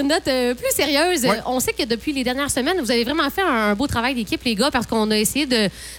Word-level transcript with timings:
une 0.00 0.08
note 0.08 0.26
euh, 0.28 0.54
plus 0.54 0.70
sérieuse, 0.74 1.24
Ouais. 1.24 1.40
on 1.46 1.60
sait 1.60 1.72
que 1.72 1.84
depuis 1.84 2.12
les 2.12 2.24
dernières 2.24 2.50
semaines, 2.50 2.80
vous 2.80 2.90
avez 2.90 3.04
vraiment 3.04 3.28
fait 3.30 3.42
un, 3.42 3.74
beau 3.74 3.86
travail 3.86 4.14
d'équipe, 4.14 4.42
les 4.44 4.54
gars, 4.54 4.70
parce 4.70 4.86
qu'on 4.86 5.10
a 5.10 5.16
essayé 5.18 5.46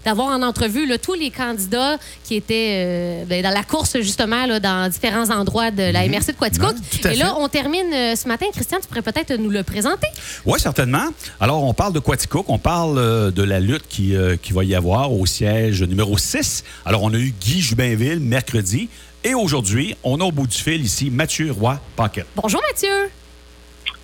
d'avoir 0.04 0.28
en 0.28 0.42
entrevue 0.42 0.86
là, 0.86 0.98
tous 0.98 1.14
les 1.14 1.30
candidats 1.30 1.98
qui 2.24 2.36
étaient 2.36 2.84
euh, 2.86 3.26
ben, 3.26 3.42
dans 3.44 3.52
la 3.52 3.64
course, 3.64 4.00
justement, 4.02 4.46
là, 4.46 4.60
dans 4.60 4.90
différents 4.90 5.30
endroits 5.30 5.72
de 5.72 5.84
la 5.84 6.08
MRC 6.08 6.28
de 6.28 6.38
Quaticook. 6.40 6.76
Et 7.06 7.16
là, 7.16 7.36
on 7.38 7.48
termine 7.48 7.94
euh, 7.94 8.16
ce 8.16 8.28
matin. 8.28 8.46
Christian, 8.54 8.80
tu 8.82 8.88
pourrais 8.88 9.02
peut-être 9.02 9.34
nous 9.36 9.50
le 9.50 9.64
présenter? 9.64 10.08
Oui, 10.46 10.60
certainement. 10.60 11.06
Alors, 11.40 11.64
on 11.64 11.74
parle 11.74 11.94
de 11.94 12.00
Quaticook, 12.00 12.46
on 12.50 12.58
parle 12.58 13.32
de 13.32 13.44
la 13.44 13.60
lutte 13.60 13.88
qui, 13.88 14.16
qui 14.42 14.54
va 14.54 14.64
y 14.64 14.76
avoir 14.76 15.14
au 15.14 15.26
siège 15.26 15.84
numéro 15.84 16.18
6. 16.18 16.64
Alors, 16.86 17.04
on 17.04 17.14
a 17.14 17.18
eu 17.18 17.34
Guy 17.40 17.62
Jubinville 17.62 18.20
mercredi. 18.20 18.90
Et 19.24 19.36
aujourd'hui, 19.36 19.96
on 20.04 20.20
a 20.20 20.24
au 20.24 20.32
bout 20.32 20.48
du 20.48 20.58
fil 20.58 20.84
ici 20.84 21.12
Mathieu 21.12 21.52
Roy-Paquet. 21.52 22.26
Bonjour, 22.36 22.62
Mathieu. 22.72 23.12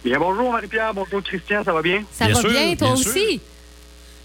Bien, 0.04 0.20
bonjour 0.20 0.52
Marie-Pierre, 0.52 0.94
bonjour 0.94 1.22
Christian, 1.24 1.64
ça 1.64 1.74
va 1.74 1.82
bien? 1.82 2.04
Ça 2.12 2.26
Bien 2.26 2.36
va 2.36 2.42
sûr, 2.42 2.50
bien, 2.50 2.76
toi 2.76 2.88
bien 2.88 2.96
sûr. 2.96 3.12
aussi? 3.12 3.42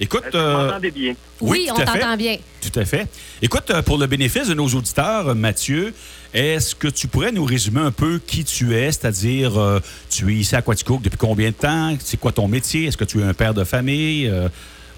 Écoute, 0.00 0.22
euh, 0.34 0.78
bien? 0.80 1.14
Oui, 1.40 1.68
on 1.70 1.74
t'entend 1.76 2.16
bien. 2.16 2.36
Tout 2.60 2.78
à 2.78 2.84
fait. 2.84 3.06
Écoute, 3.40 3.70
euh, 3.70 3.82
pour 3.82 3.98
le 3.98 4.06
bénéfice 4.06 4.48
de 4.48 4.54
nos 4.54 4.66
auditeurs, 4.68 5.34
Mathieu, 5.34 5.94
est-ce 6.34 6.74
que 6.74 6.88
tu 6.88 7.08
pourrais 7.08 7.30
nous 7.32 7.44
résumer 7.44 7.80
un 7.80 7.90
peu 7.92 8.20
qui 8.24 8.44
tu 8.44 8.74
es, 8.74 8.90
c'est-à-dire 8.92 9.58
euh, 9.60 9.80
tu 10.10 10.32
es 10.32 10.36
ici 10.38 10.56
à 10.56 10.62
Quaticook 10.62 11.02
depuis 11.02 11.18
combien 11.18 11.50
de 11.50 11.54
temps? 11.54 11.94
C'est 12.00 12.18
quoi 12.18 12.32
ton 12.32 12.48
métier? 12.48 12.86
Est-ce 12.86 12.96
que 12.96 13.04
tu 13.04 13.20
es 13.20 13.24
un 13.24 13.34
père 13.34 13.54
de 13.54 13.64
famille? 13.64 14.26
Euh, 14.28 14.48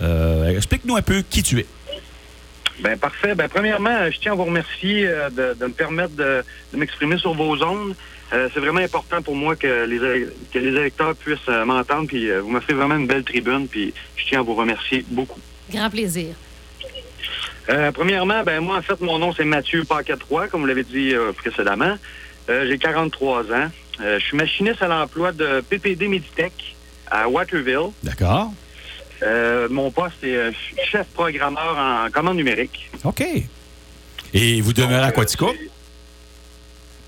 euh, 0.01 0.57
Explique-nous 0.57 0.97
un 0.97 1.03
peu 1.03 1.23
qui 1.29 1.43
tu 1.43 1.61
es. 1.61 1.67
Ben 2.81 2.99
parfait. 2.99 3.35
Ben 3.35 3.49
premièrement, 3.49 4.11
je 4.11 4.19
tiens 4.19 4.33
à 4.33 4.35
vous 4.35 4.45
remercier 4.45 5.07
euh, 5.07 5.31
de, 5.31 5.55
de 5.59 5.67
me 5.67 5.73
permettre 5.73 6.15
de, 6.17 6.43
de 6.73 6.77
m'exprimer 6.79 7.19
sur 7.19 7.35
vos 7.35 7.63
ondes. 7.63 7.95
Euh, 8.33 8.49
c'est 8.53 8.61
vraiment 8.61 8.81
important 8.81 9.23
pour 9.23 9.37
moi 9.37 9.55
que 9.55 9.85
les, 9.85 10.27
que 10.53 10.59
les 10.59 10.69
électeurs 10.81 11.15
puissent 11.15 11.39
euh, 11.49 11.65
m'entendre. 11.65 12.09
Puis 12.09 12.31
euh, 12.31 12.41
vous 12.41 12.49
m'offrez 12.51 12.75
vraiment 12.75 12.97
une 12.97 13.07
belle 13.07 13.23
tribune. 13.25 13.69
Puis 13.69 13.95
je 14.17 14.25
tiens 14.27 14.41
à 14.41 14.43
vous 14.43 14.55
remercier 14.55 15.05
beaucoup. 15.09 15.41
Grand 15.71 15.89
plaisir. 15.91 16.35
Euh, 17.71 17.93
premièrement, 17.93 18.43
ben 18.43 18.61
moi 18.61 18.77
en 18.77 18.83
fait 18.83 19.01
mon 19.01 19.19
nom 19.19 19.33
c'est 19.33 19.45
Mathieu 19.45 19.85
Paquet 19.85 20.17
3, 20.17 20.49
comme 20.49 20.61
vous 20.63 20.67
l'avez 20.67 20.85
dit 20.85 21.15
euh, 21.15 21.33
précédemment. 21.33 21.97
Euh, 22.51 22.67
J'ai 22.69 22.77
43 22.77 23.45
ans. 23.53 23.71
Euh, 24.01 24.19
je 24.19 24.25
suis 24.25 24.37
machiniste 24.37 24.83
à 24.83 24.89
l'emploi 24.89 25.33
de 25.33 25.61
PPD 25.63 26.09
Meditech 26.09 26.77
à 27.11 27.29
Waterville. 27.29 27.91
D'accord? 28.03 28.53
Euh, 29.25 29.69
mon 29.71 29.91
poste 29.91 30.23
est 30.23 30.37
euh, 30.37 30.51
chef 30.91 31.07
programmeur 31.15 31.77
en 31.79 32.11
commande 32.11 32.37
numérique. 32.37 32.91
OK. 33.05 33.25
Et 34.35 34.61
vous 34.61 34.73
demeurez 34.73 34.97
à 34.97 35.07
Donc, 35.07 35.13
euh, 35.19 35.21
Quaticook? 35.23 35.57
c'est- 35.59 35.71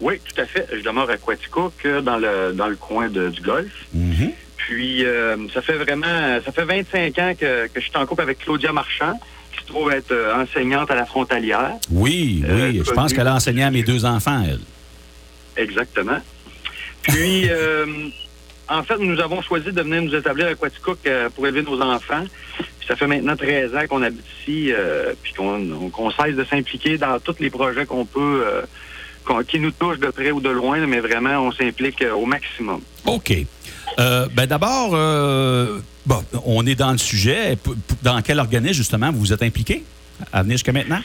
Oui, 0.01 0.21
tout 0.25 0.41
à 0.41 0.47
fait. 0.47 0.67
Je 0.73 0.83
demeure 0.83 1.09
à 1.11 1.17
Quaticook, 1.17 1.73
euh, 1.85 2.01
dans 2.01 2.17
le 2.19 2.53
dans 2.53 2.69
le 2.69 2.77
coin 2.77 3.09
de- 3.09 3.31
du 3.31 3.41
golf. 3.41 3.73
Mhm. 3.95 4.33
Puis 4.57 5.05
euh, 5.05 5.37
ça 5.55 5.63
fait 5.63 5.77
vraiment 5.77 6.41
ça 6.45 6.53
fait 6.53 6.65
25 6.65 7.19
ans 7.19 7.35
que, 7.39 7.67
que 7.69 7.81
je 7.81 7.87
suis 7.87 7.97
en 7.97 8.07
couple 8.07 8.23
avec 8.23 8.39
Claudia 8.39 8.73
Marchand, 8.73 9.19
qui 9.53 9.63
se 9.63 9.67
trouve 9.67 9.91
être 9.93 10.13
euh, 10.13 10.43
enseignante 10.43 10.91
à 10.91 10.95
la 10.95 11.07
frontalière. 11.07 11.73
Oui, 11.91 12.43
Euh, 12.49 12.71
oui. 12.71 12.83
Je 12.85 12.91
pense 12.93 13.13
qu'elle 13.13 13.27
a 13.29 13.35
enseigné 13.35 13.63
à 13.63 13.71
mes 13.71 13.83
deux 13.83 14.05
enfants, 14.05 14.43
elle. 14.47 14.61
Exactement. 15.57 16.19
Puis 17.03 17.47
euh, 17.51 17.87
en 18.69 18.83
fait, 18.83 18.99
nous 18.99 19.21
avons 19.21 19.43
choisi 19.43 19.73
de 19.73 19.83
venir 19.83 20.03
nous 20.03 20.15
établir 20.15 20.49
à 20.49 20.55
Quaticook 20.55 20.99
euh, 21.07 21.31
pour 21.31 21.47
élever 21.47 21.63
nos 21.63 21.81
enfants. 21.81 22.25
Puis 22.59 22.89
ça 22.89 22.97
fait 22.97 23.07
maintenant 23.07 23.37
13 23.37 23.75
ans 23.75 23.87
qu'on 23.89 24.03
habite 24.03 24.25
ici, 24.41 24.73
euh, 24.73 25.13
puis 25.23 25.33
qu'on 25.35 25.91
qu'on 25.91 26.11
cesse 26.11 26.35
de 26.35 26.45
s'impliquer 26.45 26.99
dans 26.99 27.19
tous 27.21 27.37
les 27.39 27.51
projets 27.51 27.87
qu'on 27.87 28.05
peut, 28.05 28.45
euh, 28.45 29.43
qui 29.45 29.59
nous 29.59 29.73
touchent 29.73 29.99
de 29.99 30.11
près 30.11 30.31
ou 30.31 30.41
de 30.41 30.49
loin, 30.49 30.79
mais 30.87 31.01
vraiment, 31.01 31.47
on 31.47 31.53
s'implique 31.53 32.03
euh, 32.03 32.15
au 32.15 32.27
maximum. 32.27 32.81
OK. 33.07 33.33
Euh, 33.99 34.29
ben 34.33 34.47
D'abord, 34.47 34.91
bon, 36.05 36.25
on 36.45 36.67
est 36.67 36.75
dans 36.75 36.93
le 36.93 36.99
sujet. 36.99 37.57
Dans 38.03 38.21
quel 38.23 38.39
organisme, 38.39 38.75
justement, 38.75 39.11
vous 39.11 39.21
vous 39.21 39.33
êtes 39.33 39.43
impliqué 39.43 39.85
à 40.33 40.43
venir 40.43 40.57
jusqu'à 40.57 40.73
maintenant? 40.73 41.01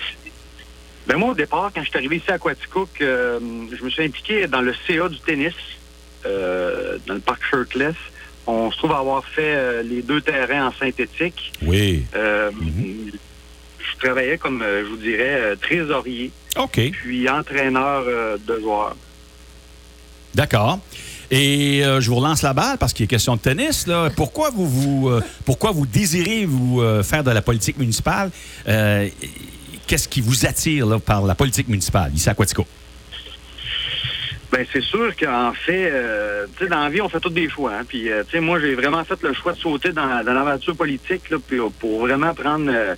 Ben 1.08 1.18
moi, 1.18 1.30
au 1.32 1.36
départ, 1.36 1.72
quand 1.74 1.84
je 1.84 1.90
suis 1.90 1.98
arrivé 1.98 2.18
ici 2.18 2.32
à 2.32 2.38
Quaticook, 2.38 2.90
je 3.00 3.84
me 3.84 3.90
suis 3.90 4.04
impliqué 4.04 4.48
dans 4.48 4.62
le 4.62 4.74
CA 4.88 5.10
du 5.10 5.20
tennis, 5.20 5.54
dans 6.24 7.14
le 7.16 7.20
parc 7.20 7.42
Shirtless. 7.50 7.96
On 8.48 8.72
se 8.72 8.78
trouve 8.78 8.92
avoir 8.94 9.24
fait 9.26 9.54
euh, 9.56 9.84
les 9.84 10.02
deux 10.02 10.20
terrains 10.22 10.68
en 10.68 10.74
synthétique. 10.74 11.52
Oui. 11.62 12.06
Euh, 12.16 12.50
Mhm. 12.52 13.12
Je 13.80 14.06
travaillais 14.08 14.38
comme, 14.38 14.62
euh, 14.62 14.84
je 14.84 14.90
vous 14.90 14.98
dirais, 14.98 15.36
euh, 15.40 15.56
trésorier, 15.56 16.32
OK. 16.58 16.80
puis 16.92 17.30
entraîneur 17.30 18.04
euh, 18.08 18.38
de 18.48 18.60
joueurs. 18.60 18.96
D'accord. 20.34 20.80
Et 21.30 21.84
euh, 21.86 22.02
je 22.02 22.10
vous 22.10 22.16
relance 22.18 22.42
la 22.42 22.54
balle 22.54 22.78
parce 22.78 22.94
qu'il 22.94 23.04
est 23.04 23.08
question 23.08 23.36
de 23.36 23.42
tennis. 23.42 23.88
Là. 23.88 24.10
Pourquoi 24.16 24.50
vous, 24.50 24.68
vous, 24.68 25.10
euh, 25.10 25.22
pourquoi 25.46 25.72
vous 25.72 25.86
désirez 25.86 26.46
vous 26.46 26.82
euh, 26.82 27.04
faire 27.04 27.24
de 27.24 27.32
la 27.32 27.42
politique 27.42 27.78
municipale? 27.78 28.32
Euh, 28.68 29.08
Qu'est-ce 29.88 30.08
qui 30.08 30.22
vous 30.22 30.46
attire 30.46 30.86
là, 30.86 31.00
par 31.00 31.22
la 31.24 31.36
politique 31.36 31.68
municipale 31.68 32.12
ici 32.16 32.30
à 32.30 32.34
Quatico? 32.34 32.66
Ben 34.52 34.66
c'est 34.74 34.82
sûr 34.84 35.16
qu'en 35.16 35.54
fait, 35.54 35.90
euh, 35.92 36.46
tu 36.58 36.64
sais, 36.66 36.70
dans 36.70 36.82
la 36.84 36.90
vie, 36.90 37.02
on 37.02 37.08
fait 37.10 37.22
tous 37.22 37.30
des 37.30 37.50
choix. 37.50 37.74
Hein, 37.74 37.86
puis, 37.88 38.12
euh, 38.12 38.24
tu 38.26 38.32
sais, 38.32 38.40
moi, 38.42 38.60
j'ai 38.60 38.76
vraiment 38.76 39.04
fait 39.06 39.22
le 39.24 39.34
choix 39.34 39.54
de 39.54 39.58
sauter 39.60 39.94
dans, 39.94 40.24
dans 40.26 40.34
l'aventure 40.34 40.76
politique 40.76 41.30
là, 41.30 41.38
puis, 41.46 41.60
euh, 41.60 41.70
pour 41.80 42.02
vraiment 42.02 42.34
prendre 42.34 42.70
euh, 42.70 42.96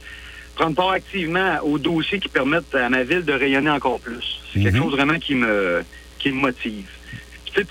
prendre 0.55 0.75
part 0.75 0.91
activement 0.91 1.59
aux 1.63 1.77
dossiers 1.79 2.19
qui 2.19 2.29
permettent 2.29 2.73
à 2.75 2.89
ma 2.89 3.03
ville 3.03 3.23
de 3.23 3.33
rayonner 3.33 3.69
encore 3.69 3.99
plus. 3.99 4.23
C'est 4.51 4.61
quelque 4.61 4.75
Mhm. 4.77 4.83
chose 4.83 4.93
vraiment 4.93 5.19
qui 5.19 5.35
me 5.35 5.83
qui 6.19 6.31
me 6.31 6.41
motive. 6.41 6.87
Tu 7.53 7.61
sais, 7.61 7.65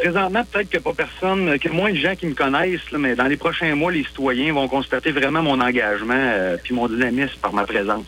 présentement, 0.00 0.44
peut-être 0.44 0.68
que 0.68 0.78
pas 0.78 0.92
personne, 0.94 1.58
que 1.58 1.68
moins 1.70 1.90
de 1.90 1.96
gens 1.96 2.14
qui 2.14 2.26
me 2.26 2.34
connaissent, 2.34 2.90
là, 2.92 2.98
mais 2.98 3.14
dans 3.16 3.26
les 3.26 3.36
prochains 3.36 3.74
mois, 3.74 3.90
les 3.90 4.04
citoyens 4.04 4.52
vont 4.52 4.68
constater 4.68 5.10
vraiment 5.10 5.42
mon 5.42 5.60
engagement 5.60 6.14
euh, 6.14 6.56
puis 6.62 6.74
mon 6.74 6.86
dynamisme 6.86 7.38
par 7.40 7.52
ma 7.52 7.64
présence. 7.64 8.06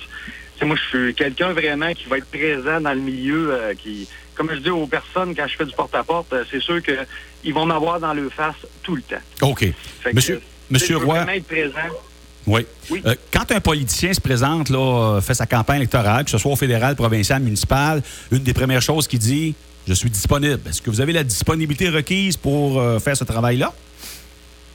Tu 0.59 0.65
sais, 0.65 0.67
moi, 0.67 0.77
je 0.77 0.89
suis 0.89 1.15
quelqu'un 1.15 1.53
vraiment 1.53 1.93
qui 1.93 2.07
va 2.07 2.19
être 2.19 2.27
présent 2.27 2.81
dans 2.81 2.93
le 2.93 2.99
milieu, 2.99 3.53
euh, 3.53 3.75
qui, 3.75 4.09
comme 4.35 4.51
je 4.53 4.59
dis 4.59 4.71
aux 4.71 4.89
personnes 4.89 5.33
quand 5.37 5.47
je 5.47 5.57
fais 5.57 5.65
du 5.65 5.73
porte-à-porte, 5.73 6.33
euh, 6.33 6.43
c'est 6.51 6.61
sûr 6.61 6.81
qu'ils 6.83 7.55
vont 7.55 7.65
m'avoir 7.65 8.01
dans 8.01 8.13
le 8.13 8.29
face 8.29 8.57
tout 8.83 8.97
le 8.97 9.03
temps. 9.03 9.23
OK. 9.43 9.61
Fait 10.01 10.11
que, 10.11 10.17
Monsieur, 10.17 10.41
Monsieur 10.69 10.97
Roy, 10.97 11.15
vraiment 11.15 11.31
être 11.31 11.47
présent. 11.47 11.95
oui. 12.49 12.67
Oui. 12.91 13.03
Euh, 13.07 13.15
quand 13.33 13.53
un 13.53 13.61
politicien 13.61 14.13
se 14.13 14.21
présente, 14.21 14.69
là, 14.71 15.21
fait 15.21 15.35
sa 15.35 15.47
campagne 15.47 15.77
électorale, 15.77 16.25
que 16.25 16.31
ce 16.33 16.39
soit 16.39 16.51
au 16.51 16.57
fédéral, 16.57 16.97
provincial, 16.97 17.41
municipal, 17.41 18.03
une 18.33 18.43
des 18.43 18.55
premières 18.55 18.83
choses 18.83 19.07
qu'il 19.07 19.21
dit, 19.21 19.55
je 19.87 19.95
suis 19.95 20.11
disponible. 20.11 20.61
Est-ce 20.69 20.83
que 20.83 20.91
vous 20.91 21.01
avez 21.01 21.13
la 21.13 21.23
disponibilité 21.23 21.89
requise 21.89 22.37
pour 22.37 22.83
faire 23.01 23.17
ce 23.17 23.25
travail-là? 23.25 23.73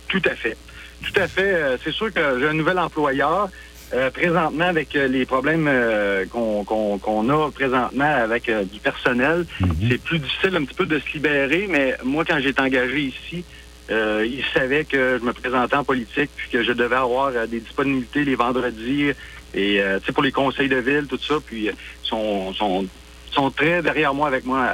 Tout 0.07 0.21
à 0.25 0.35
fait. 0.35 0.55
Tout 1.03 1.19
à 1.19 1.27
fait. 1.27 1.77
C'est 1.83 1.91
sûr 1.91 2.11
que 2.13 2.39
j'ai 2.39 2.47
un 2.47 2.53
nouvel 2.53 2.79
employeur. 2.79 3.49
Euh, 3.93 4.09
présentement, 4.09 4.65
avec 4.65 4.95
euh, 4.95 5.07
les 5.07 5.25
problèmes 5.25 5.67
euh, 5.67 6.25
qu'on 6.25 6.63
qu'on- 6.65 6.97
qu'on 6.97 7.29
a 7.29 7.51
présentement 7.51 8.05
avec 8.15 8.49
euh, 8.49 8.63
du 8.63 8.79
personnel, 8.79 9.45
c'est 9.87 10.01
plus 10.01 10.17
difficile 10.19 10.55
un 10.55 10.65
petit 10.65 10.73
peu 10.73 10.87
de 10.87 10.97
se 10.97 11.13
libérer, 11.13 11.67
mais 11.69 11.95
moi, 12.03 12.23
quand 12.25 12.39
j'ai 12.39 12.49
été 12.49 12.61
engagé 12.61 12.99
ici, 13.01 13.45
euh, 13.91 14.25
il 14.27 14.43
savait 14.53 14.85
que 14.85 15.19
je 15.19 15.23
me 15.25 15.33
présentais 15.33 15.75
en 15.75 15.83
politique 15.83 16.31
puis 16.35 16.49
que 16.51 16.63
je 16.63 16.71
devais 16.71 16.95
avoir 16.95 17.47
des 17.47 17.59
disponibilités 17.59 18.23
les 18.25 18.35
vendredis 18.35 19.11
et 19.53 19.81
euh, 19.81 19.99
tu 19.99 20.05
sais 20.07 20.13
pour 20.13 20.23
les 20.23 20.31
conseils 20.31 20.69
de 20.69 20.77
ville, 20.77 21.05
tout 21.07 21.19
ça, 21.21 21.35
puis 21.45 21.69
sont, 22.01 22.51
sont, 22.53 22.87
sont 23.31 23.51
très 23.51 23.83
derrière 23.83 24.13
moi 24.15 24.27
avec 24.27 24.43
moi 24.45 24.65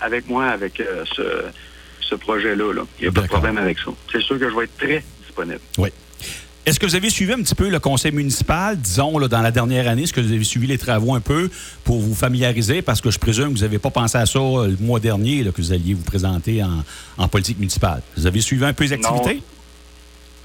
avec 0.00 0.28
moi 0.28 0.46
avec 0.48 0.80
euh, 0.80 1.04
ce, 1.14 1.44
ce 2.00 2.14
projet-là. 2.16 2.74
Là. 2.74 2.82
Il 2.98 3.02
n'y 3.04 3.08
a 3.08 3.12
pas 3.12 3.22
de 3.22 3.26
problème 3.28 3.56
avec 3.56 3.78
ça. 3.78 3.90
C'est 4.12 4.20
sûr 4.20 4.38
que 4.38 4.50
je 4.50 4.54
vais 4.56 4.64
être 4.64 4.76
très 4.76 5.02
disponible. 5.22 5.60
Oui. 5.78 5.88
Est-ce 6.66 6.78
que 6.78 6.86
vous 6.86 6.94
avez 6.94 7.10
suivi 7.10 7.32
un 7.32 7.42
petit 7.42 7.54
peu 7.54 7.68
le 7.68 7.78
conseil 7.78 8.12
municipal, 8.12 8.76
disons, 8.76 9.18
là, 9.18 9.28
dans 9.28 9.40
la 9.40 9.50
dernière 9.50 9.88
année? 9.88 10.02
Est-ce 10.02 10.12
que 10.12 10.20
vous 10.20 10.32
avez 10.32 10.44
suivi 10.44 10.66
les 10.66 10.78
travaux 10.78 11.14
un 11.14 11.20
peu 11.20 11.50
pour 11.84 12.00
vous 12.00 12.14
familiariser? 12.14 12.82
Parce 12.82 13.00
que 13.00 13.10
je 13.10 13.18
présume 13.18 13.48
que 13.48 13.58
vous 13.58 13.64
n'avez 13.64 13.78
pas 13.78 13.90
pensé 13.90 14.18
à 14.18 14.26
ça 14.26 14.38
euh, 14.38 14.68
le 14.68 14.76
mois 14.78 15.00
dernier, 15.00 15.42
là, 15.42 15.52
que 15.52 15.62
vous 15.62 15.72
alliez 15.72 15.94
vous 15.94 16.04
présenter 16.04 16.62
en, 16.62 16.84
en 17.16 17.28
politique 17.28 17.58
municipale. 17.58 18.02
Vous 18.16 18.26
avez 18.26 18.40
suivi 18.40 18.64
un 18.64 18.72
peu 18.72 18.84
les 18.84 18.92
activités? 18.92 19.42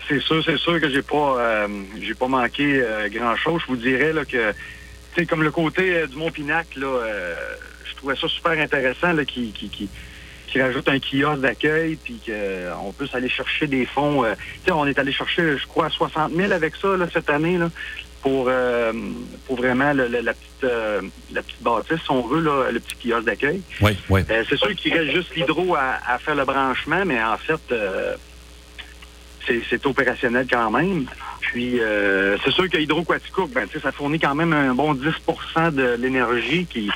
C'est 0.07 0.21
sûr, 0.21 0.43
c'est 0.45 0.57
sûr 0.57 0.79
que 0.79 0.89
j'ai 0.89 1.01
pas 1.01 1.37
euh, 1.39 1.67
j'ai 1.99 2.13
pas 2.13 2.27
manqué 2.27 2.79
grand 3.11 3.35
chose. 3.35 3.61
Je 3.63 3.73
vous 3.73 3.77
dirais 3.77 4.13
là 4.13 4.23
que 4.23 4.53
tu 5.15 5.21
sais, 5.21 5.27
comme 5.27 5.43
le 5.43 5.51
côté 5.51 5.95
euh, 5.95 6.07
du 6.07 6.17
Mont-Pinac, 6.17 6.75
là, 6.75 6.87
euh, 6.87 7.35
je 7.85 7.95
trouvais 7.95 8.15
ça 8.17 8.27
super 8.27 8.51
intéressant 8.51 9.13
là, 9.13 9.23
qui, 9.23 9.51
qui, 9.51 9.69
qui, 9.69 9.89
qui 10.47 10.61
rajoute 10.61 10.87
un 10.87 10.99
kiosque 10.99 11.41
d'accueil, 11.41 11.97
puis 11.97 12.21
qu'on 12.25 12.93
puisse 12.93 13.13
aller 13.13 13.29
chercher 13.29 13.67
des 13.67 13.85
fonds. 13.85 14.23
euh, 14.23 14.35
on 14.71 14.87
est 14.87 14.97
allé 14.99 15.11
chercher, 15.11 15.57
je 15.57 15.65
crois, 15.67 15.89
60 15.89 16.33
000 16.35 16.51
avec 16.51 16.75
ça 16.75 16.95
là, 16.97 17.07
cette 17.13 17.29
année, 17.29 17.57
là, 17.57 17.69
pour, 18.21 18.47
euh, 18.49 18.91
pour 19.45 19.57
vraiment 19.57 19.93
le- 19.93 20.07
le- 20.07 20.21
la, 20.21 20.33
petite, 20.33 20.63
euh, 20.63 21.01
la 21.29 21.43
petite 21.43 21.61
bâtisse, 21.61 21.99
si 22.03 22.11
on 22.11 22.27
veut, 22.27 22.41
là, 22.41 22.71
le 22.71 22.79
petit 22.79 22.95
kiosque 23.09 23.25
d'accueil. 23.25 23.63
Oui, 23.81 23.91
oui. 24.09 24.21
Euh, 24.29 24.43
c'est 24.49 24.57
sûr 24.57 24.73
qu'il 24.75 24.93
reste 24.97 25.11
juste 25.15 25.35
l'hydro 25.35 25.75
à, 25.75 25.99
à 26.05 26.17
faire 26.19 26.35
le 26.35 26.45
branchement, 26.45 27.05
mais 27.05 27.21
en 27.23 27.37
fait, 27.37 27.61
euh, 27.71 28.17
c'est, 29.47 29.61
c'est 29.69 29.85
opérationnel 29.85 30.47
quand 30.49 30.71
même. 30.71 31.05
Puis, 31.41 31.79
euh, 31.79 32.35
c'est 32.43 32.51
sûr 32.51 32.67
que 32.69 32.77
Hydro-Quaticook, 32.77 33.51
ben, 33.51 33.67
tu 33.67 33.73
sais, 33.77 33.83
ça 33.83 33.91
fournit 33.91 34.17
quand 34.19 34.33
même 34.33 34.53
un 34.53 34.73
bon 34.73 34.95
10% 34.95 35.71
de 35.71 35.95
l'énergie 35.99 36.65
qui, 36.67 36.89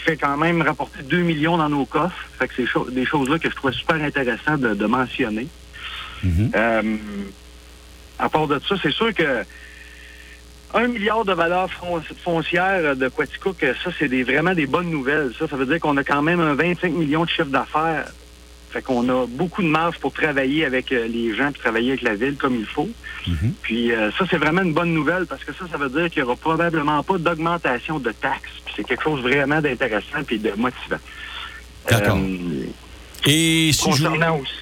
qui 0.00 0.10
fait 0.10 0.16
quand 0.16 0.36
même 0.36 0.62
rapporter 0.62 1.02
2 1.02 1.18
millions 1.18 1.56
dans 1.56 1.68
nos 1.68 1.84
coffres. 1.84 2.16
Fait 2.38 2.48
que 2.48 2.54
c'est 2.56 2.94
des 2.94 3.04
choses-là 3.04 3.38
que 3.38 3.50
je 3.50 3.54
trouvais 3.54 3.72
super 3.72 3.96
intéressant 3.96 4.56
de, 4.56 4.86
mentionner. 4.86 5.46
Mhm. 6.22 6.50
Euh, 6.54 6.96
à 8.18 8.28
part 8.28 8.46
de 8.46 8.58
ça, 8.66 8.74
c'est 8.82 8.92
sûr 8.92 9.14
que 9.14 9.44
un 10.72 10.86
milliard 10.86 11.24
de 11.24 11.32
valeurs 11.32 11.68
foncières 12.22 12.94
de 12.94 13.08
Quaticook, 13.08 13.64
ça, 13.82 13.90
c'est 13.98 14.08
des, 14.08 14.22
vraiment 14.22 14.54
des 14.54 14.66
bonnes 14.66 14.90
nouvelles. 14.90 15.32
Ça, 15.38 15.48
ça 15.48 15.56
veut 15.56 15.66
dire 15.66 15.80
qu'on 15.80 15.96
a 15.96 16.04
quand 16.04 16.22
même 16.22 16.40
un 16.40 16.54
25 16.54 16.92
millions 16.92 17.24
de 17.24 17.28
chiffre 17.28 17.48
d'affaires. 17.48 18.06
Fait 18.72 18.82
qu'on 18.82 19.08
a 19.08 19.26
beaucoup 19.26 19.62
de 19.62 19.68
marge 19.68 19.98
pour 19.98 20.12
travailler 20.12 20.64
avec 20.64 20.92
euh, 20.92 21.08
les 21.08 21.34
gens, 21.34 21.50
puis 21.50 21.60
travailler 21.60 21.90
avec 21.90 22.02
la 22.02 22.14
ville 22.14 22.36
comme 22.36 22.54
il 22.54 22.66
faut. 22.66 22.88
Mhm. 23.26 23.54
Puis 23.62 23.90
euh, 23.90 24.10
ça, 24.12 24.24
c'est 24.30 24.36
vraiment 24.36 24.62
une 24.62 24.72
bonne 24.72 24.94
nouvelle 24.94 25.26
parce 25.26 25.42
que 25.42 25.52
ça, 25.52 25.64
ça 25.70 25.76
veut 25.76 25.88
dire 25.88 26.08
qu'il 26.08 26.22
n'y 26.22 26.28
aura 26.28 26.36
probablement 26.36 27.02
pas 27.02 27.18
d'augmentation 27.18 27.98
de 27.98 28.12
taxes. 28.12 28.50
Puis 28.64 28.74
c'est 28.76 28.84
quelque 28.84 29.02
chose 29.02 29.20
vraiment 29.22 29.60
d'intéressant 29.60 30.22
puis 30.24 30.38
de 30.38 30.52
motivant. 30.56 31.00
D'accord. 31.88 32.16
Euh, 32.16 32.66
Et 33.26 33.72
si 33.72 33.92
je, 33.92 34.06
aussi... 34.06 34.52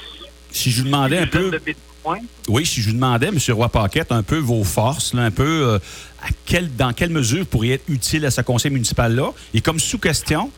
si 0.51 0.71
je 0.71 0.79
vous 0.79 0.87
demandais 0.87 1.19
un 1.19 1.27
peu... 1.27 1.51
de 1.51 1.59
Bitcoin, 1.59 2.23
Oui, 2.49 2.65
si 2.65 2.81
je 2.81 2.89
vous 2.89 2.95
demandais, 2.95 3.29
M. 3.29 3.39
Roy-Paquette, 3.51 4.13
un 4.13 4.23
peu 4.23 4.39
vos 4.39 4.65
forces, 4.65 5.13
là, 5.13 5.23
un 5.23 5.31
peu 5.31 5.45
euh, 5.45 5.79
à 6.23 6.29
quel, 6.47 6.75
dans 6.75 6.95
quelle 6.95 7.11
mesure 7.11 7.41
vous 7.41 7.45
pourriez 7.45 7.75
être 7.75 7.89
utile 7.89 8.25
à 8.25 8.31
ce 8.31 8.41
conseil 8.41 8.71
municipal-là? 8.71 9.33
Et 9.53 9.61
comme 9.61 9.79
sous-question, 9.79 10.51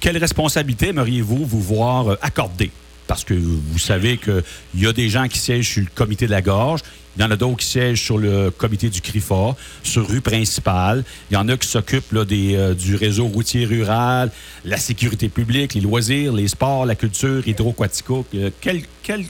quelle 0.00 0.18
responsabilité 0.18 0.88
aimeriez-vous 0.88 1.44
vous 1.44 1.60
voir 1.60 2.12
euh, 2.12 2.16
accorder? 2.22 2.70
Parce 3.06 3.24
que 3.24 3.34
vous 3.34 3.78
savez 3.78 4.18
qu'il 4.18 4.42
y 4.74 4.86
a 4.86 4.92
des 4.92 5.08
gens 5.08 5.28
qui 5.28 5.38
siègent 5.38 5.70
sur 5.70 5.82
le 5.82 5.88
comité 5.94 6.26
de 6.26 6.32
la 6.32 6.42
gorge, 6.42 6.80
il 7.16 7.22
y 7.22 7.24
en 7.24 7.30
a 7.30 7.36
d'autres 7.36 7.56
qui 7.56 7.66
siègent 7.66 8.02
sur 8.02 8.18
le 8.18 8.50
comité 8.50 8.90
du 8.90 9.00
CRIFA, 9.00 9.56
sur 9.82 10.06
rue 10.06 10.20
principale. 10.20 11.02
Il 11.30 11.34
y 11.34 11.36
en 11.36 11.48
a 11.48 11.56
qui 11.56 11.66
s'occupent 11.66 12.12
euh, 12.12 12.74
du 12.74 12.94
réseau 12.94 13.26
routier 13.26 13.64
rural, 13.64 14.30
la 14.64 14.76
sécurité 14.76 15.28
publique, 15.28 15.74
les 15.74 15.80
loisirs, 15.80 16.32
les 16.32 16.48
sports, 16.48 16.84
la 16.84 16.94
culture, 16.94 17.46
hydroquatico. 17.48 18.26
Euh, 18.34 18.50
quel, 18.60 18.82
quel, 19.02 19.24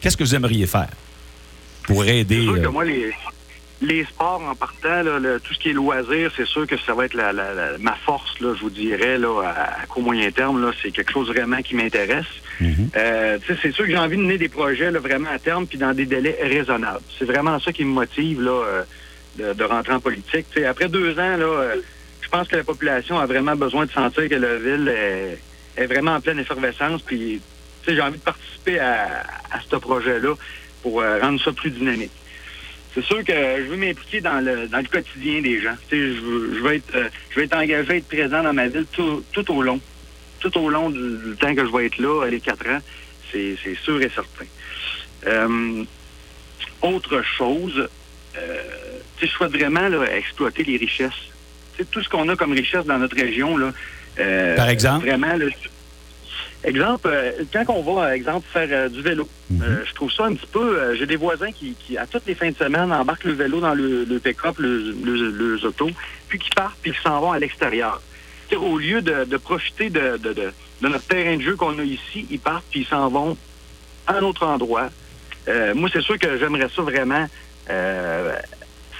Qu'est-ce 0.00 0.16
que 0.16 0.24
vous 0.24 0.34
aimeriez 0.34 0.66
faire 0.66 0.88
pour 1.84 2.04
aider? 2.04 2.46
Que 2.46 2.66
euh, 2.66 2.70
moi, 2.70 2.84
les, 2.84 3.12
les 3.82 4.04
sports 4.06 4.40
en 4.42 4.54
partant, 4.54 5.02
là, 5.02 5.18
le- 5.18 5.40
tout 5.40 5.52
ce 5.54 5.58
qui 5.58 5.70
est 5.70 5.72
loisirs, 5.72 6.30
c'est 6.36 6.46
sûr 6.46 6.66
que 6.66 6.76
ça 6.78 6.94
va 6.94 7.04
être 7.06 7.14
la, 7.14 7.32
la- 7.32 7.52
la- 7.52 7.78
ma 7.78 7.94
force, 7.96 8.38
là, 8.40 8.54
je 8.54 8.60
vous 8.60 8.70
dirais, 8.70 9.18
là, 9.18 9.42
à, 9.44 9.82
à 9.82 9.86
court 9.86 10.02
moyen 10.02 10.30
terme. 10.30 10.62
Là, 10.64 10.70
c'est 10.80 10.92
quelque 10.92 11.12
chose 11.12 11.28
vraiment 11.28 11.60
qui 11.62 11.74
m'intéresse. 11.74 12.26
mhm. 12.60 12.90
Euh, 12.96 13.38
c'est 13.46 13.72
sûr 13.72 13.84
que 13.84 13.90
j'ai 13.90 13.98
envie 13.98 14.16
de 14.16 14.22
mener 14.22 14.38
des 14.38 14.48
projets 14.48 14.90
là, 14.90 15.00
vraiment 15.00 15.30
à 15.30 15.38
terme 15.38 15.66
puis 15.66 15.78
dans 15.78 15.92
des 15.94 16.06
délais 16.06 16.38
raisonnables. 16.40 17.04
C'est 17.18 17.24
vraiment 17.24 17.58
ça 17.60 17.72
qui 17.72 17.84
me 17.84 17.90
motive 17.92 18.40
là, 18.40 18.50
euh, 18.64 18.84
de, 19.34 19.52
de 19.54 19.64
rentrer 19.64 19.94
en 19.94 20.00
politique. 20.00 20.46
Après 20.64 20.88
deux 20.88 21.12
ans, 21.18 21.36
là, 21.36 21.46
euh, 21.46 21.82
je 22.20 22.28
pense 22.28 22.46
que 22.48 22.56
la 22.56 22.64
population 22.64 23.18
a 23.18 23.26
vraiment 23.26 23.56
besoin 23.56 23.86
de 23.86 23.90
sentir 23.90 24.28
que 24.28 24.34
la 24.36 24.56
ville 24.58 24.88
est, 24.88 25.42
est 25.76 25.86
vraiment 25.86 26.12
en 26.12 26.20
pleine 26.20 26.38
effervescence. 26.38 27.02
Puis, 27.02 27.42
j'ai 27.88 28.00
envie 28.00 28.18
de 28.18 28.22
participer 28.22 28.78
à, 28.78 29.24
à 29.50 29.60
ce 29.68 29.74
projet-là 29.76 30.34
pour 30.82 31.00
euh, 31.00 31.18
rendre 31.20 31.40
ça 31.42 31.52
plus 31.52 31.70
dynamique. 31.70 32.12
C'est 32.94 33.04
sûr 33.04 33.24
que 33.24 33.32
je 33.32 33.62
veux 33.68 33.76
m'impliquer 33.76 34.20
dans 34.20 34.40
le, 34.40 34.68
dans 34.68 34.78
le 34.78 34.84
quotidien 34.84 35.40
des 35.40 35.60
gens. 35.60 35.74
Tu 35.88 35.96
sais, 35.96 36.16
je, 36.16 36.20
veux, 36.20 36.54
je, 36.54 36.60
veux 36.62 36.74
être, 36.74 36.94
euh, 36.94 37.08
je 37.30 37.36
veux 37.36 37.44
être 37.44 37.56
engagé, 37.56 37.96
être 37.96 38.08
présent 38.08 38.42
dans 38.42 38.52
ma 38.52 38.68
ville 38.68 38.86
tout, 38.92 39.24
tout 39.32 39.50
au 39.50 39.62
long. 39.62 39.80
Tout 40.40 40.58
au 40.58 40.68
long 40.68 40.90
du, 40.90 40.98
du 40.98 41.36
temps 41.36 41.54
que 41.54 41.64
je 41.64 41.72
vais 41.72 41.86
être 41.86 41.98
là, 41.98 42.26
les 42.28 42.40
quatre 42.40 42.68
ans, 42.68 42.80
c'est 43.30 43.56
c'est 43.62 43.76
sûr 43.76 44.02
et 44.02 44.10
certain. 44.10 44.44
Euh, 45.26 45.84
autre 46.82 47.22
chose, 47.22 47.88
euh, 48.36 48.62
tu 49.16 49.26
sais, 49.26 49.32
je 49.32 49.36
souhaite 49.36 49.52
vraiment 49.52 49.88
là, 49.88 50.04
exploiter 50.16 50.64
les 50.64 50.76
richesses. 50.76 51.12
Tu 51.76 51.84
sais, 51.84 51.88
tout 51.90 52.02
ce 52.02 52.08
qu'on 52.08 52.28
a 52.28 52.34
comme 52.34 52.52
richesse 52.52 52.84
dans 52.84 52.98
notre 52.98 53.16
région, 53.16 53.56
là, 53.56 53.72
euh, 54.18 54.56
Par 54.56 54.68
exemple? 54.68 55.06
Vraiment, 55.06 55.36
exemple, 56.64 57.08
euh, 57.12 57.32
quand 57.52 57.64
on 57.68 57.94
va, 57.96 58.16
exemple, 58.16 58.46
faire 58.52 58.68
euh, 58.70 58.88
du 58.88 59.02
vélo, 59.02 59.28
Mhm. 59.50 59.62
euh, 59.62 59.84
je 59.86 59.92
trouve 59.94 60.10
ça 60.12 60.24
un 60.26 60.34
petit 60.34 60.46
peu. 60.46 60.78
euh, 60.80 60.94
J'ai 60.96 61.06
des 61.06 61.16
voisins 61.16 61.50
qui, 61.52 61.74
qui, 61.74 61.96
à 61.98 62.06
toutes 62.06 62.26
les 62.26 62.34
fins 62.34 62.50
de 62.50 62.56
semaine, 62.56 62.92
embarquent 62.92 63.24
le 63.24 63.32
vélo 63.32 63.60
dans 63.60 63.74
le, 63.74 64.04
le 64.04 64.18
pick-up, 64.20 64.56
le, 64.58 64.92
le, 64.92 65.30
le 65.30 65.64
auto, 65.66 65.88
puis 66.28 66.38
qui 66.38 66.50
partent, 66.50 66.76
puis 66.82 66.92
qui 66.92 67.00
s'en 67.02 67.20
vont 67.20 67.32
à 67.32 67.38
l'extérieur. 67.38 68.00
Au 68.56 68.76
lieu 68.78 69.00
de, 69.00 69.24
de 69.24 69.36
profiter 69.38 69.88
de, 69.88 70.18
de, 70.18 70.32
de, 70.34 70.52
de 70.82 70.88
notre 70.88 71.06
terrain 71.06 71.36
de 71.38 71.42
jeu 71.42 71.56
qu'on 71.56 71.78
a 71.78 71.82
ici, 71.84 72.26
ils 72.30 72.38
partent, 72.38 72.64
puis 72.70 72.80
ils 72.80 72.86
s'en 72.86 73.08
vont 73.08 73.36
à 74.06 74.16
un 74.18 74.22
autre 74.22 74.46
endroit. 74.46 74.90
Euh, 75.48 75.74
moi, 75.74 75.88
c'est 75.92 76.02
sûr 76.02 76.18
que 76.18 76.38
j'aimerais 76.38 76.68
ça 76.74 76.82
vraiment 76.82 77.26
euh, 77.70 78.34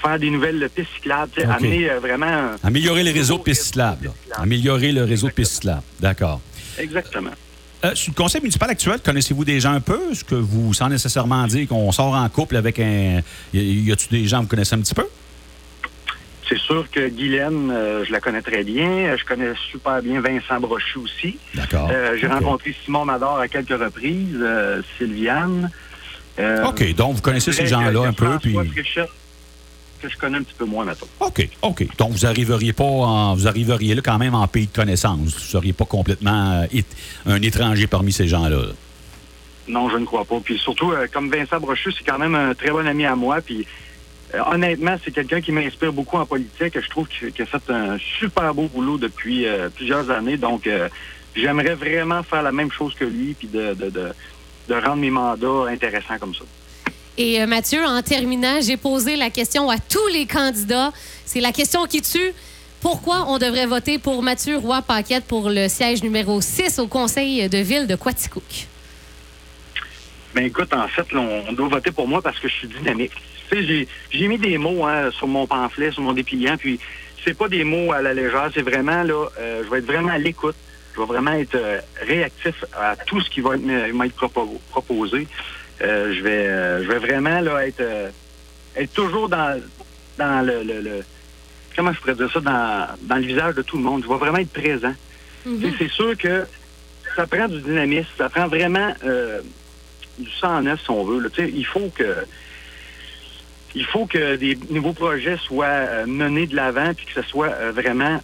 faire 0.01 0.17
des 0.17 0.29
nouvelles 0.31 0.67
pistes 0.73 0.89
cyclables, 0.95 1.31
amener 1.49 1.89
euh, 1.89 1.99
vraiment. 1.99 2.51
Améliorer 2.63 3.03
les 3.03 3.11
réseaux 3.11 3.37
de 3.37 3.43
pistes 3.43 3.65
cyclables. 3.65 4.11
Améliorer 4.33 4.91
le 4.91 5.03
réseau 5.03 5.27
de 5.27 5.33
pistes 5.33 5.53
cyclables. 5.53 5.83
D'accord. 5.99 6.41
Exactement. 6.79 7.29
Euh, 7.83 7.95
sur 7.95 8.11
le 8.11 8.15
conseil 8.15 8.41
municipal 8.41 8.69
actuel, 8.69 8.99
connaissez-vous 9.03 9.43
des 9.43 9.59
gens 9.59 9.73
un 9.73 9.81
peu? 9.81 9.99
Est-ce 10.11 10.23
que 10.23 10.35
vous, 10.35 10.73
sans 10.73 10.87
nécessairement 10.87 11.45
dire 11.47 11.67
qu'on 11.67 11.91
sort 11.91 12.13
en 12.13 12.29
couple 12.29 12.55
avec 12.55 12.79
un. 12.79 13.21
Y 13.53 13.91
a-tu 13.91 14.07
des 14.09 14.25
gens 14.25 14.37
que 14.37 14.43
vous 14.43 14.49
connaissez 14.49 14.75
un 14.75 14.79
petit 14.79 14.95
peu? 14.95 15.05
C'est 16.47 16.59
sûr 16.59 16.85
que 16.91 17.07
Guylaine, 17.09 17.71
euh, 17.71 18.03
je 18.05 18.11
la 18.11 18.19
connais 18.19 18.41
très 18.41 18.63
bien. 18.63 19.15
Je 19.17 19.23
connais 19.25 19.53
super 19.71 20.01
bien 20.01 20.21
Vincent 20.21 20.59
Brochu 20.59 20.99
aussi. 20.99 21.37
D'accord. 21.55 21.89
Euh, 21.91 22.17
J'ai 22.19 22.27
rencontré 22.27 22.75
Simon 22.83 23.05
Mador 23.05 23.39
à 23.39 23.47
quelques 23.47 23.77
reprises, 23.77 24.37
euh, 24.39 24.81
Sylviane. 24.97 25.71
Euh, 26.39 26.65
OK, 26.65 26.93
donc 26.95 27.15
vous 27.15 27.21
connaissez 27.21 27.51
ces 27.51 27.67
gens-là 27.67 28.07
un 28.07 28.13
peu. 28.13 28.37
Puis... 28.41 28.55
Fréchette, 28.71 29.09
que 30.03 30.09
je 30.13 30.17
connais 30.17 30.37
un 30.37 30.43
petit 30.43 30.53
peu 30.57 30.65
moins, 30.65 30.85
maintenant. 30.85 31.07
OK, 31.19 31.47
OK. 31.61 31.87
Donc 31.97 32.11
vous 32.11 32.25
arriveriez 32.25 32.73
pas 32.73 32.83
en- 32.83 33.33
vous 33.35 33.47
arriveriez 33.47 33.95
là 33.95 34.01
quand 34.03 34.17
même 34.17 34.35
en 34.35 34.47
pays 34.47 34.67
de 34.67 34.71
connaissance. 34.75 35.17
Vous 35.17 35.25
ne 35.25 35.29
seriez 35.31 35.73
pas 35.73 35.85
complètement 35.85 36.61
euh, 36.73 36.81
un 37.25 37.41
étranger 37.41 37.87
parmi 37.87 38.11
ces 38.11 38.27
gens-là. 38.27 38.57
là. 38.57 38.73
Non, 39.67 39.89
je 39.89 39.97
ne 39.97 40.05
crois 40.05 40.25
pas. 40.25 40.39
Puis 40.43 40.57
surtout, 40.59 40.91
euh, 40.91 41.07
comme 41.11 41.29
Vincent 41.31 41.59
Brochu, 41.59 41.91
c'est 41.91 42.03
quand 42.03 42.19
même 42.19 42.35
un 42.35 42.53
très 42.53 42.69
bon 42.71 42.85
ami 42.85 43.05
à 43.05 43.15
moi. 43.15 43.39
Puis 43.41 43.65
euh, 44.35 44.39
honnêtement, 44.51 44.97
c'est 45.03 45.11
quelqu'un 45.11 45.41
qui 45.41 45.51
m'inspire 45.51 45.93
beaucoup 45.93 46.17
en 46.17 46.25
politique. 46.25 46.79
Je 46.79 46.89
trouve 46.89 47.07
qu'il 47.07 47.29
a 47.41 47.45
fait 47.45 47.69
un 47.69 47.97
super 48.19 48.53
beau 48.53 48.67
boulot 48.67 48.97
depuis 48.97 49.45
euh, 49.47 49.69
plusieurs 49.69 50.09
années. 50.11 50.37
Donc, 50.37 50.67
j'aimerais 51.35 51.75
vraiment 51.75 52.21
faire 52.23 52.43
la 52.43 52.51
même 52.51 52.71
chose 52.71 52.93
que 52.95 53.05
lui, 53.05 53.35
puis 53.37 53.47
de, 53.47 53.73
de, 53.73 53.89
de, 53.89 54.09
de 54.69 54.73
rendre 54.73 54.97
mes 54.97 55.09
mandats 55.11 55.69
intéressants 55.69 56.17
comme 56.19 56.33
ça. 56.35 56.43
Et 57.17 57.41
euh, 57.41 57.47
Mathieu, 57.47 57.83
en 57.85 58.01
terminant, 58.01 58.59
j'ai 58.61 58.77
posé 58.77 59.15
la 59.15 59.29
question 59.29 59.69
à 59.69 59.77
tous 59.77 60.07
les 60.07 60.25
candidats. 60.25 60.91
C'est 61.25 61.41
la 61.41 61.51
question 61.51 61.85
qui 61.85 62.01
tue. 62.01 62.33
Pourquoi 62.81 63.25
on 63.29 63.37
devrait 63.37 63.65
voter 63.65 63.97
pour 63.97 64.21
Mathieu 64.23 64.57
Roy-Paquette 64.57 65.25
pour 65.25 65.49
le 65.49 65.67
siège 65.69 66.03
numéro 66.03 66.41
6 66.41 66.79
au 66.79 66.87
conseil 66.87 67.47
de 67.47 67.57
ville 67.59 67.87
de 67.87 67.95
Quaticook? 67.95 68.67
Ben 70.33 70.45
écoute, 70.45 70.73
en 70.73 70.87
fait, 70.87 71.11
là, 71.13 71.21
on 71.47 71.53
doit 71.53 71.67
voter 71.67 71.91
pour 71.91 72.07
moi 72.07 72.21
parce 72.21 72.39
que 72.39 72.47
je 72.47 72.53
suis 72.53 72.67
dynamique. 72.67 73.11
J'ai, 73.51 74.27
mis 74.27 74.39
des 74.39 74.57
mots 74.57 74.85
hein, 74.85 75.11
sur 75.11 75.27
mon 75.27 75.45
pamphlet, 75.45 75.91
sur 75.91 76.01
mon 76.01 76.13
dépliant, 76.13 76.57
puis 76.57 76.79
c'est 77.23 77.37
pas 77.37 77.47
des 77.47 77.63
mots 77.63 77.91
à 77.91 78.01
la 78.01 78.13
légère, 78.15 78.49
c'est 78.51 78.63
vraiment 78.63 79.03
là, 79.03 79.27
euh, 79.39 79.61
je 79.63 79.69
vais 79.69 79.77
être 79.77 79.85
vraiment 79.85 80.09
à 80.09 80.17
l'écoute. 80.17 80.55
Je 80.95 80.99
vais 80.99 81.05
vraiment 81.05 81.33
être 81.33 81.55
euh, 81.55 81.79
réactif 82.01 82.65
à 82.75 82.95
tout 82.95 83.21
ce 83.21 83.29
qui 83.29 83.41
va 83.41 83.55
être, 83.55 83.61
m'être 83.61 84.15
propo- 84.15 84.59
proposé. 84.71 85.27
Euh, 85.81 86.13
je 86.13 86.21
vais 86.21 86.47
euh, 86.47 86.83
je 86.83 86.87
vais 86.87 86.99
vraiment 86.99 87.39
là 87.41 87.65
être 87.67 87.81
euh, 87.81 88.11
être 88.75 88.93
toujours 88.93 89.27
dans 89.29 89.61
dans 90.17 90.41
le, 90.45 90.63
le- 90.63 90.81
le- 90.81 91.03
comment 91.75 91.91
je 91.93 91.99
pourrais 91.99 92.15
dire 92.15 92.31
ça 92.31 92.39
dans, 92.39 92.95
dans 93.01 93.15
le 93.15 93.25
visage 93.25 93.55
de 93.55 93.63
tout 93.63 93.77
le 93.77 93.83
monde. 93.83 94.03
Je 94.03 94.09
vais 94.09 94.17
vraiment 94.17 94.37
être 94.37 94.51
présent. 94.51 94.93
Sais, 95.61 95.73
C'est 95.79 95.89
sûr 95.89 96.15
que 96.17 96.47
ça 97.15 97.25
prend 97.27 97.47
du 97.47 97.61
dynamisme, 97.61 98.09
ça 98.17 98.29
prend 98.29 98.47
vraiment 98.47 98.93
euh, 99.03 99.41
du 100.17 100.29
sang 100.31 100.61
neuf, 100.61 100.81
si 100.83 100.91
on 100.91 101.03
veut. 101.05 101.19
là. 101.19 101.29
Tu 101.31 101.43
sais, 101.43 101.51
Il 101.51 101.65
faut 101.65 101.89
que 101.89 102.25
il 103.75 103.85
faut 103.87 104.05
que 104.05 104.35
des 104.35 104.55
nouveaux 104.69 104.93
projets 104.93 105.37
soient 105.37 105.65
euh, 105.65 106.05
menés 106.05 106.45
de 106.47 106.55
l'avant 106.55 106.93
puis 106.93 107.05
que 107.07 107.13
ce 107.13 107.23
soit 107.23 107.51
euh, 107.53 107.71
vraiment 107.71 108.21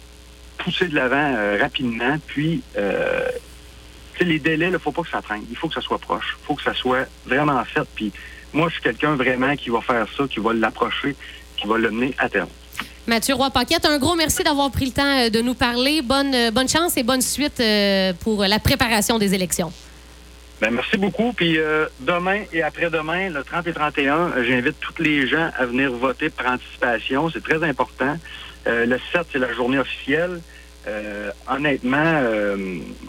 poussé 0.58 0.86
de 0.86 0.94
l'avant 0.94 1.58
rapidement. 1.58 2.18
Puis 2.26 2.64
euh, 2.76 3.28
les 4.24 4.38
délais, 4.38 4.66
il 4.66 4.72
ne 4.72 4.78
faut 4.78 4.92
pas 4.92 5.02
que 5.02 5.10
ça 5.10 5.22
traîne. 5.22 5.42
Il 5.50 5.56
faut 5.56 5.68
que 5.68 5.74
ça 5.74 5.80
soit 5.80 5.98
proche. 5.98 6.36
Il 6.42 6.46
faut 6.46 6.54
que 6.54 6.62
ça 6.62 6.74
soit 6.74 7.06
vraiment 7.26 7.62
fait. 7.64 7.86
Puis 7.94 8.12
moi, 8.52 8.68
je 8.68 8.74
suis 8.74 8.82
quelqu'un 8.82 9.14
vraiment 9.14 9.54
qui 9.56 9.70
va 9.70 9.80
faire 9.80 10.06
ça, 10.16 10.24
qui 10.28 10.40
va 10.40 10.52
l'approcher, 10.52 11.16
qui 11.56 11.66
va 11.66 11.78
le 11.78 11.90
mener 11.90 12.14
à 12.18 12.28
terme. 12.28 12.48
Mathieu 13.06 13.34
Roy-Paquette, 13.34 13.86
un 13.86 13.98
gros 13.98 14.14
merci 14.14 14.42
d'avoir 14.42 14.70
pris 14.70 14.86
le 14.86 14.92
temps 14.92 15.18
euh, 15.18 15.30
de 15.30 15.40
nous 15.40 15.54
parler. 15.54 16.02
Bonne, 16.02 16.34
euh, 16.34 16.50
bonne 16.50 16.68
chance 16.68 16.96
et 16.96 17.02
bonne 17.02 17.22
suite 17.22 17.58
euh, 17.60 18.12
pour 18.20 18.44
la 18.44 18.58
préparation 18.58 19.18
des 19.18 19.34
élections. 19.34 19.72
Ben, 20.60 20.70
merci 20.72 20.98
beaucoup. 20.98 21.32
Puis 21.32 21.58
euh, 21.58 21.86
demain 22.00 22.42
et 22.52 22.62
après-demain, 22.62 23.30
le 23.30 23.42
30 23.42 23.66
et 23.66 23.72
31, 23.72 24.14
euh, 24.14 24.44
j'invite 24.44 24.78
tous 24.78 25.02
les 25.02 25.26
gens 25.26 25.50
à 25.58 25.64
venir 25.64 25.90
voter 25.90 26.28
par 26.28 26.52
anticipation. 26.52 27.30
C'est 27.30 27.42
très 27.42 27.66
important. 27.66 28.18
Euh, 28.66 28.84
le 28.84 28.98
7, 29.12 29.22
c'est 29.32 29.38
la 29.38 29.52
journée 29.54 29.78
officielle. 29.78 30.42
Euh, 30.88 31.30
honnêtement, 31.46 31.98
euh, 32.02 32.56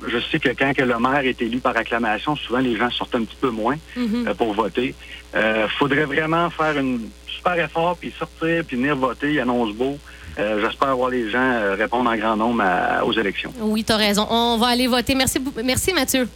je 0.08 0.18
sais 0.30 0.40
que 0.40 0.50
quand 0.50 0.74
que 0.74 0.82
le 0.82 1.00
maire 1.00 1.22
est 1.26 1.42
élu 1.42 1.60
par 1.62 1.76
acclamation, 1.78 2.36
souvent 2.36 2.60
les 2.60 2.76
gens 2.76 2.90
sortent 2.90 3.16
un 3.16 3.24
petit 3.24 3.38
peu 3.40 3.50
moins 3.50 3.78
Mhm. 3.96 4.28
euh, 4.28 4.34
pour 4.34 4.54
voter. 4.54 4.94
Euh, 5.36 5.68
faudrait 5.80 6.04
vraiment 6.06 6.50
faire 6.50 6.76
un 6.78 6.98
super 7.28 7.58
effort, 7.64 7.98
puis 7.98 8.14
sortir, 8.20 8.66
puis 8.66 8.76
venir 8.76 8.96
voter. 8.98 9.32
Il 9.34 9.40
annonce 9.40 9.74
beau. 9.74 9.98
euh, 10.40 10.62
j'espère 10.62 10.96
voir 10.96 11.10
les 11.10 11.30
gens 11.30 11.40
euh, 11.40 11.76
répondre 11.76 12.10
en 12.10 12.16
grand 12.16 12.36
nombre 12.38 12.62
à- 12.64 13.06
aux 13.06 13.12
élections. 13.14 13.54
Oui, 13.60 13.84
tu 13.84 13.92
as 13.92 13.98
raison. 13.98 14.26
On 14.30 14.58
va 14.58 14.68
aller 14.68 14.88
voter. 14.88 15.14
Merci, 15.16 15.40
merci 15.64 15.94
Mathieu. 15.94 16.28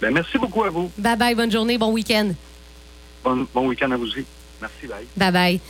Ben, 0.00 0.12
merci 0.12 0.36
beaucoup 0.38 0.64
à 0.64 0.70
vous. 0.70 0.90
Bye 0.98 1.16
bye, 1.16 1.34
bonne 1.34 1.50
journée, 1.52 1.78
bon 1.78 1.92
week-end. 1.92 2.30
Bon, 3.24 3.46
bon 3.54 3.68
week-end 3.68 3.90
à 3.90 3.96
vous 3.96 4.04
aussi. 4.04 4.24
Merci, 4.60 4.86
bye. 4.86 5.06
Bye 5.16 5.32
bye. 5.32 5.60